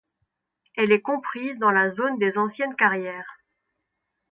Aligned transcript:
Elle 0.77 0.93
est 0.93 1.01
comprise 1.01 1.59
dans 1.59 1.69
la 1.69 1.87
zone 1.89 2.17
des 2.17 2.39
anciennes 2.39 2.75
carrières. 2.75 3.37